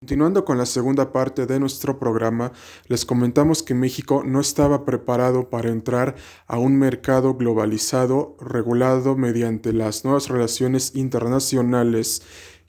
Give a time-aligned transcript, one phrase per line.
[0.00, 2.52] Continuando con la segunda parte de nuestro programa,
[2.86, 6.14] les comentamos que México no estaba preparado para entrar
[6.46, 12.22] a un mercado globalizado regulado mediante las nuevas relaciones internacionales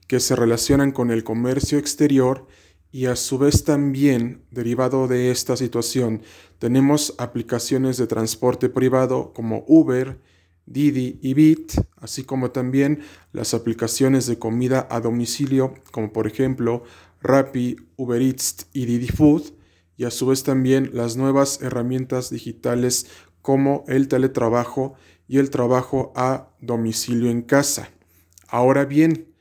[0.08, 2.48] que se relacionan con el comercio exterior
[2.92, 6.24] y a su vez también, derivado de esta situación,
[6.58, 10.20] tenemos aplicaciones de transporte privado como Uber,
[10.70, 13.00] Didi y Bit, así como también
[13.34, 16.84] las aplicaciones de comida a domicilio como por ejemplo
[17.22, 19.54] Rappi, Uber Eats y Didi Food,
[19.98, 23.08] y a su vez también las nuevas herramientas digitales
[23.42, 24.94] como el teletrabajo
[25.28, 27.90] y el trabajo a domicilio en casa.
[28.48, 29.34] Ahora bien,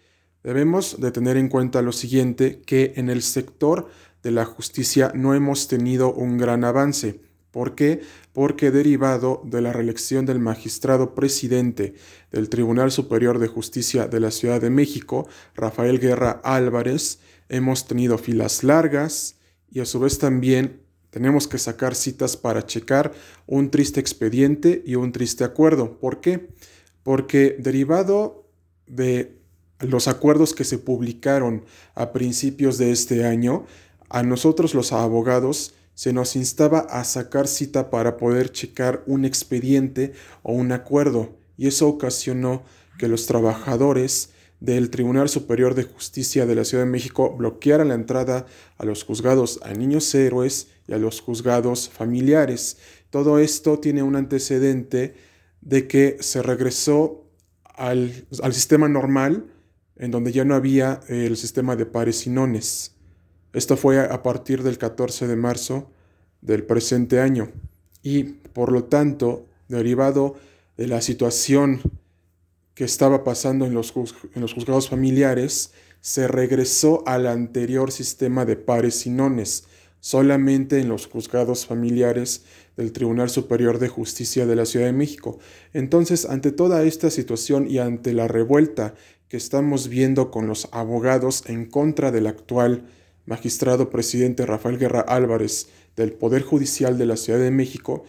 [0.43, 3.89] debemos de tener en cuenta lo siguiente, que en el sector
[4.23, 7.21] de la justicia no hemos tenido un gran avance.
[7.59, 8.03] ¿Por qué?
[8.33, 11.95] Porque derivado de la reelección del magistrado presidente
[12.31, 15.27] del Tribunal Superior de Justicia de la Ciudad de México,
[15.57, 21.97] Rafael Guerra Álvarez, hemos tenido filas largas y a su vez también tenemos que sacar
[21.97, 23.11] citas para checar
[23.49, 25.99] un triste expediente y un triste acuerdo.
[25.99, 26.51] ¿Por qué?
[27.03, 28.47] Porque derivado
[28.87, 29.37] de
[29.81, 31.65] los acuerdos que se publicaron
[31.97, 33.67] a principios de este año,
[34.11, 40.13] a nosotros los abogados se nos instaba a sacar cita para poder checar un expediente
[40.45, 42.63] o un acuerdo y eso ocasionó
[43.01, 47.95] que los trabajadores del Tribunal Superior de Justicia de la Ciudad de México bloqueara la
[47.95, 52.79] entrada a los juzgados a niños héroes y a los juzgados familiares.
[53.11, 55.17] Todo esto tiene un antecedente
[55.63, 57.29] de que se regresó
[57.65, 59.53] al, al sistema normal,
[59.97, 62.95] en donde ya no había el sistema de pares y nones.
[63.59, 65.91] Esto fue a partir del 14 de marzo
[66.43, 67.51] del presente año
[68.05, 70.37] y por lo tanto, derivado
[70.77, 71.81] de la situación
[72.75, 73.93] que estaba pasando en los,
[74.37, 79.65] en los juzgados familiares, se regresó al anterior sistema de pares y nones,
[79.99, 82.45] solamente en los juzgados familiares
[82.77, 85.41] del Tribunal Superior de Justicia de la Ciudad de México.
[85.73, 88.95] Entonces, ante toda esta situación y ante la revuelta
[89.29, 92.85] que estamos viendo con los abogados en contra del actual
[93.29, 98.05] magistrado presidente Rafael Guerra Álvarez del Poder Judicial de la Ciudad de México,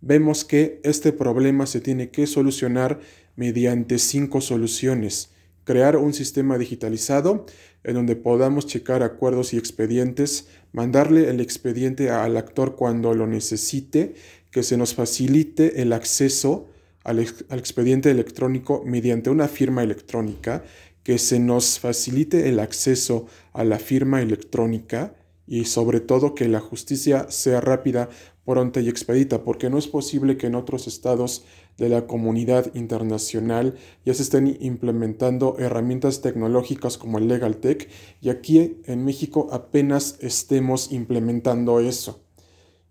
[0.00, 2.98] vemos que este problema se tiene que solucionar
[3.36, 5.30] mediante cinco soluciones.
[5.62, 7.46] Crear un sistema digitalizado
[7.84, 14.14] en donde podamos checar acuerdos y expedientes, mandarle el expediente al actor cuando lo necesite,
[14.50, 16.68] que se nos facilite el acceso
[17.04, 20.64] al, expediente electrónico mediante una firma electrónica,
[21.04, 25.14] que se nos facilite el acceso a la firma electrónica
[25.46, 28.08] y sobre todo que la justicia sea rápida,
[28.44, 31.44] pronta y expedita, porque no es posible que en otros estados
[31.76, 37.88] de la comunidad internacional ya se estén implementando herramientas tecnológicas como el Legal Tech
[38.20, 42.22] y aquí en México apenas estemos implementando eso.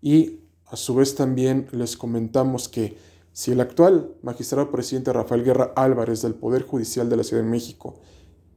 [0.00, 2.96] Y a su vez también les comentamos que
[3.34, 7.48] si el actual magistrado presidente Rafael Guerra Álvarez del Poder Judicial de la Ciudad de
[7.48, 7.96] México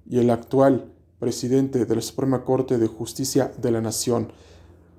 [0.07, 4.31] y el actual presidente de la Suprema Corte de Justicia de la Nación,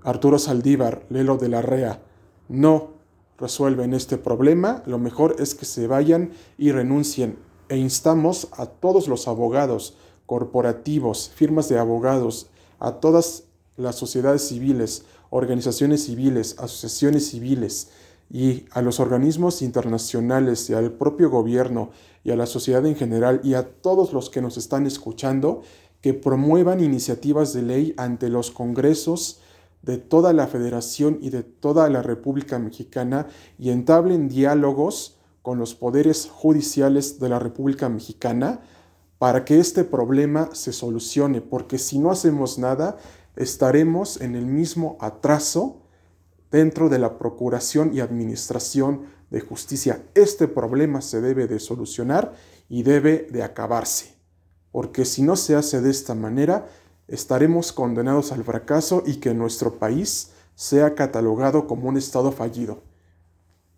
[0.03, 2.03] Arturo Saldívar, Lelo de la Rea,
[2.49, 2.95] no
[3.39, 7.39] resuelven este problema, lo mejor es que se vayan y renuncien.
[7.69, 9.97] E instamos a todos los abogados
[10.27, 12.51] corporativos, firmas de abogados,
[12.81, 13.45] a todas
[13.77, 17.91] las sociedades civiles, organizaciones civiles, asociaciones civiles
[18.31, 21.91] y a los organismos internacionales y al propio gobierno
[22.25, 25.63] y a la sociedad en general y a todos los que nos están escuchando
[26.01, 29.41] que promuevan iniciativas de ley ante los congresos
[29.83, 33.29] de toda la federación y de toda la República Mexicana
[33.59, 38.61] y entablen diálogos con los poderes judiciales de la República Mexicana
[39.19, 42.99] para que este problema se solucione, porque si no hacemos nada,
[43.37, 45.81] estaremos en el mismo atraso
[46.51, 50.03] dentro de la Procuración y Administración de Justicia.
[50.15, 52.35] Este problema se debe de solucionar
[52.69, 54.19] y debe de acabarse
[54.79, 56.69] porque si no se hace de esta manera,
[57.09, 62.83] estaremos condenados al fracaso y que nuestro país sea catalogado como un Estado fallido.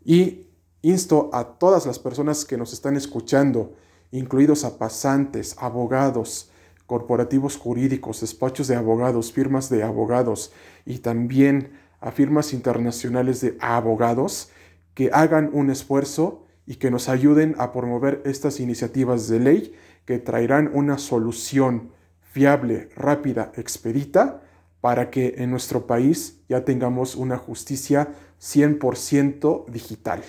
[0.05, 0.49] Y
[0.83, 3.75] insto a todas las personas que nos están escuchando,
[4.11, 6.51] incluidos a pasantes, abogados,
[6.87, 10.53] corporativos jurídicos, despachos de abogados, firmas de abogados
[10.85, 14.51] y también a firmas internacionales de abogados,
[14.95, 19.75] que hagan un esfuerzo y que nos ayuden a promover estas iniciativas de ley
[20.05, 24.43] que traerán una solución fiable, rápida, expedita,
[24.81, 28.09] para que en nuestro país ya tengamos una justicia
[28.41, 30.23] 100% digital.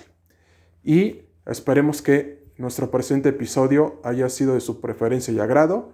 [0.84, 5.92] Y esperemos que nuestro presente episodio haya sido de su preferencia y agrado.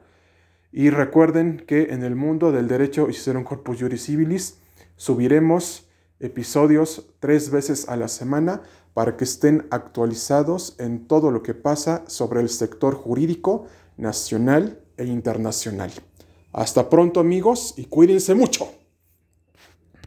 [0.72, 4.58] Y recuerden que en el mundo del derecho un corpus juris civilis
[4.98, 5.88] subiremos
[6.20, 8.62] episodios tres veces a la semana
[8.92, 13.66] para que estén actualizados en todo lo que pasa sobre el sector jurídico
[13.96, 15.90] nacional e internacional.
[16.52, 18.68] Hasta pronto amigos y cuídense mucho.